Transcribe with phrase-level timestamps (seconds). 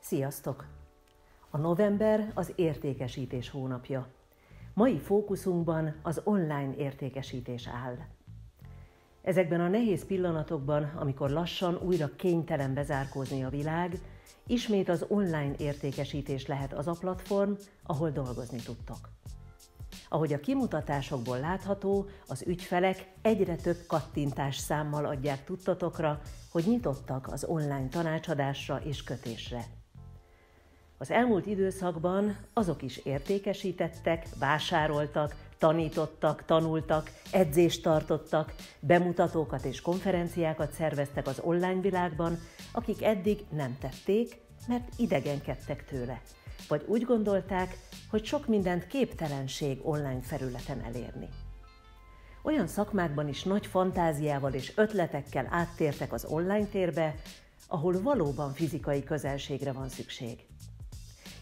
[0.00, 0.66] Sziasztok!
[1.50, 4.06] A november az értékesítés hónapja.
[4.74, 7.96] Mai fókuszunkban az online értékesítés áll.
[9.22, 13.98] Ezekben a nehéz pillanatokban, amikor lassan újra kénytelen bezárkózni a világ,
[14.46, 17.52] ismét az online értékesítés lehet az a platform,
[17.82, 19.08] ahol dolgozni tudtok.
[20.12, 26.20] Ahogy a kimutatásokból látható, az ügyfelek egyre több kattintás számmal adják tudtatokra,
[26.50, 29.64] hogy nyitottak az online tanácsadásra és kötésre.
[30.98, 41.26] Az elmúlt időszakban azok is értékesítettek, vásároltak, tanítottak, tanultak, edzést tartottak, bemutatókat és konferenciákat szerveztek
[41.26, 42.38] az online világban,
[42.72, 46.20] akik eddig nem tették, mert idegenkedtek tőle,
[46.68, 47.76] vagy úgy gondolták,
[48.10, 51.28] hogy sok mindent képtelenség online felületen elérni.
[52.42, 57.14] Olyan szakmákban is nagy fantáziával és ötletekkel áttértek az online térbe,
[57.68, 60.38] ahol valóban fizikai közelségre van szükség.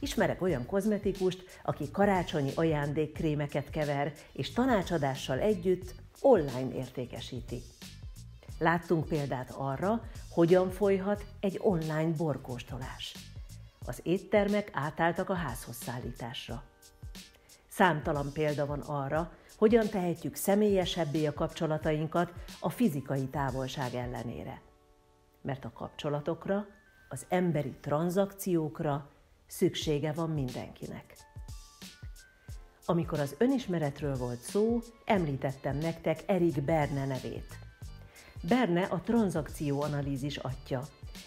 [0.00, 7.62] Ismerek olyan kozmetikust, aki karácsonyi ajándékkrémeket kever, és tanácsadással együtt online értékesíti.
[8.58, 13.14] Láttunk példát arra, hogyan folyhat egy online borkóstolás.
[13.86, 16.62] Az éttermek átálltak a házhoz szállításra.
[17.68, 24.60] Számtalan példa van arra, hogyan tehetjük személyesebbé a kapcsolatainkat a fizikai távolság ellenére.
[25.42, 26.66] Mert a kapcsolatokra,
[27.08, 29.08] az emberi tranzakciókra
[29.46, 31.16] szüksége van mindenkinek.
[32.84, 37.58] Amikor az önismeretről volt szó, említettem nektek Erik Berne nevét.
[38.48, 40.82] Berne a tranzakcióanalízis atya.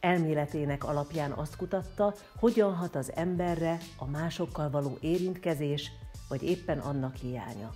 [0.00, 5.90] Elméletének alapján azt kutatta, hogyan hat az emberre a másokkal való érintkezés,
[6.28, 7.74] vagy éppen annak hiánya.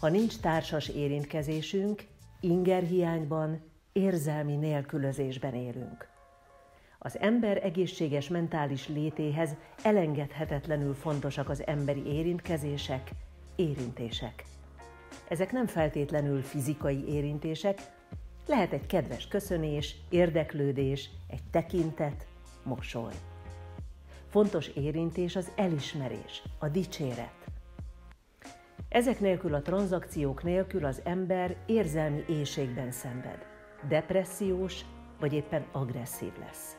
[0.00, 2.06] Ha nincs társas érintkezésünk,
[2.40, 3.60] inger hiányban,
[3.92, 6.08] érzelmi nélkülözésben élünk.
[6.98, 9.50] Az ember egészséges mentális létéhez
[9.82, 13.10] elengedhetetlenül fontosak az emberi érintkezések,
[13.56, 14.44] érintések.
[15.28, 17.80] Ezek nem feltétlenül fizikai érintések,
[18.46, 22.26] lehet egy kedves köszönés, érdeklődés, egy tekintet,
[22.64, 23.14] mosoly.
[24.28, 27.34] Fontos érintés az elismerés, a dicséret.
[28.88, 33.46] Ezek nélkül a tranzakciók nélkül az ember érzelmi éjségben szenved,
[33.88, 34.80] depressziós
[35.20, 36.76] vagy éppen agresszív lesz.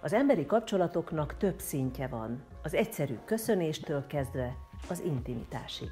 [0.00, 4.56] Az emberi kapcsolatoknak több szintje van, az egyszerű köszönéstől kezdve
[4.88, 5.90] az intimitásig.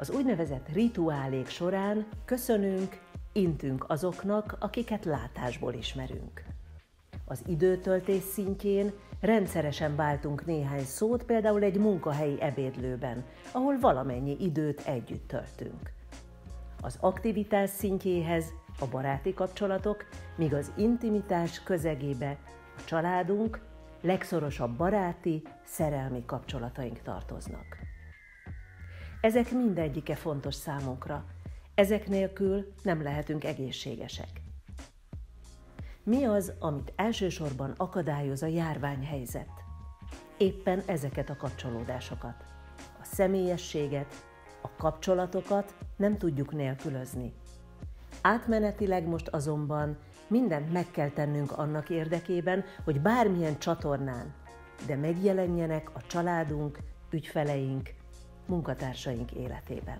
[0.00, 3.00] Az úgynevezett rituálék során köszönünk,
[3.32, 6.44] intünk azoknak, akiket látásból ismerünk.
[7.24, 15.28] Az időtöltés szintjén rendszeresen váltunk néhány szót, például egy munkahelyi ebédlőben, ahol valamennyi időt együtt
[15.28, 15.92] töltünk.
[16.80, 18.44] Az aktivitás szintjéhez
[18.78, 20.04] a baráti kapcsolatok,
[20.36, 22.38] míg az intimitás közegébe
[22.76, 23.60] a családunk,
[24.00, 27.79] legszorosabb baráti, szerelmi kapcsolataink tartoznak.
[29.20, 31.24] Ezek mindegyike fontos számunkra,
[31.74, 34.28] ezek nélkül nem lehetünk egészségesek.
[36.02, 39.48] Mi az, amit elsősorban akadályoz a járványhelyzet?
[40.36, 42.44] Éppen ezeket a kapcsolódásokat.
[43.00, 44.14] A személyességet,
[44.62, 47.32] a kapcsolatokat nem tudjuk nélkülözni.
[48.20, 54.34] Átmenetileg most azonban mindent meg kell tennünk annak érdekében, hogy bármilyen csatornán,
[54.86, 56.78] de megjelenjenek a családunk,
[57.10, 57.98] ügyfeleink,
[58.50, 59.98] munkatársaink életében.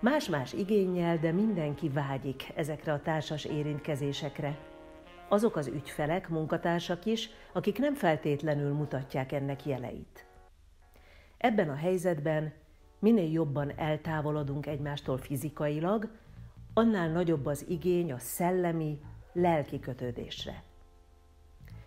[0.00, 4.58] Más-más igényel, de mindenki vágyik ezekre a társas érintkezésekre.
[5.28, 10.26] Azok az ügyfelek, munkatársak is, akik nem feltétlenül mutatják ennek jeleit.
[11.38, 12.52] Ebben a helyzetben
[12.98, 16.08] minél jobban eltávolodunk egymástól fizikailag,
[16.74, 19.00] annál nagyobb az igény a szellemi,
[19.32, 20.62] lelki kötődésre.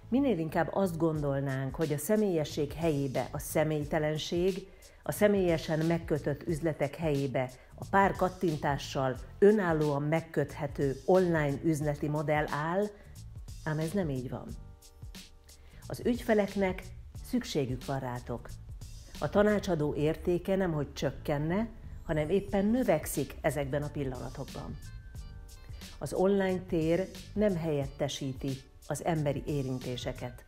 [0.10, 4.68] Minél inkább azt gondolnánk, hogy a személyesség helyébe a személytelenség,
[5.04, 12.86] a személyesen megkötött üzletek helyébe a pár kattintással önállóan megköthető online üzleti modell áll,
[13.64, 14.48] ám ez nem így van.
[15.88, 16.84] Az ügyfeleknek
[17.30, 18.50] szükségük van rátok.
[19.20, 21.70] A tanácsadó értéke nem, hogy csökkenne,
[22.04, 24.78] hanem éppen növekszik ezekben a pillanatokban.
[25.98, 30.44] Az online tér nem helyettesíti az emberi érintéseket,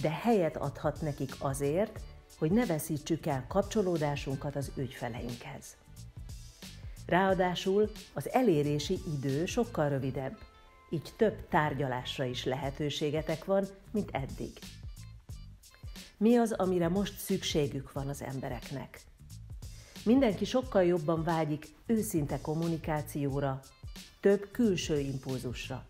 [0.00, 2.00] de helyet adhat nekik azért,
[2.38, 5.76] hogy ne veszítsük el kapcsolódásunkat az ügyfeleinkhez.
[7.06, 10.38] Ráadásul az elérési idő sokkal rövidebb,
[10.90, 14.52] így több tárgyalásra is lehetőségetek van, mint eddig.
[16.16, 19.00] Mi az, amire most szükségük van az embereknek?
[20.04, 23.60] Mindenki sokkal jobban vágyik őszinte kommunikációra,
[24.20, 25.84] több külső impulzusra,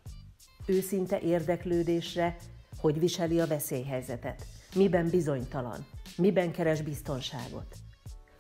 [0.67, 2.37] őszinte érdeklődésre,
[2.81, 5.87] hogy viseli a veszélyhelyzetet, miben bizonytalan,
[6.17, 7.77] miben keres biztonságot,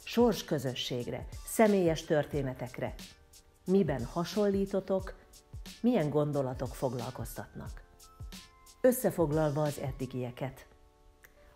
[0.04, 2.94] sors közösségre, személyes történetekre,
[3.66, 5.14] miben hasonlítotok,
[5.80, 7.82] milyen gondolatok foglalkoztatnak.
[8.80, 10.66] Összefoglalva az eddigieket.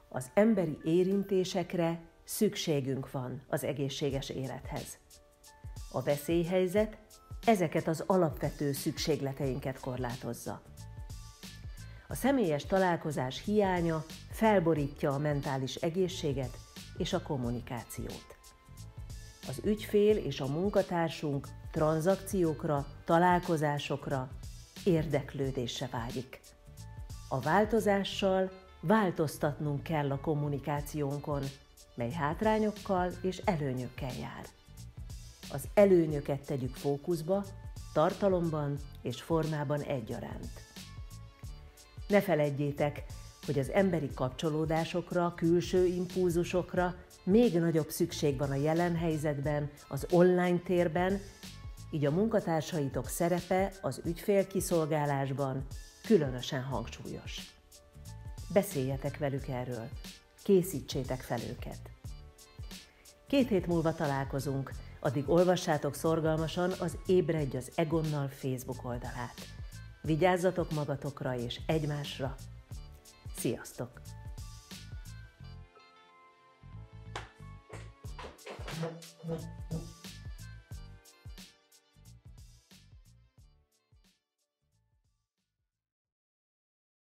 [0.09, 4.99] Az emberi érintésekre szükségünk van az egészséges élethez.
[5.93, 6.97] A veszélyhelyzet
[7.45, 10.63] ezeket az alapvető szükségleteinket korlátozza.
[12.09, 16.57] A személyes találkozás hiánya felborítja a mentális egészséget
[16.99, 18.37] és a kommunikációt.
[19.49, 24.29] Az ügyfél és a munkatársunk tranzakciókra, találkozásokra,
[24.85, 26.41] érdeklődésre vágyik.
[27.29, 28.51] A változással
[28.81, 31.43] változtatnunk kell a kommunikációnkon,
[31.95, 34.45] mely hátrányokkal és előnyökkel jár.
[35.55, 37.45] Az előnyöket tegyük fókuszba,
[37.93, 40.51] tartalomban és formában egyaránt.
[42.09, 43.05] Ne feledjétek,
[43.47, 50.59] hogy az emberi kapcsolódásokra, külső impulzusokra még nagyobb szükség van a jelen helyzetben, az online
[50.59, 51.21] térben,
[51.91, 55.67] így a munkatársaitok szerepe az ügyfélkiszolgálásban
[56.07, 57.41] különösen hangsúlyos.
[58.53, 59.89] Beszéljetek velük erről,
[60.43, 61.81] készítsétek fel őket.
[63.27, 64.71] Két hét múlva találkozunk,
[65.05, 69.35] addig olvassátok szorgalmasan az Ébredj az Egonnal Facebook oldalát.
[70.03, 72.35] Vigyázzatok magatokra és egymásra.
[73.37, 74.01] Sziasztok!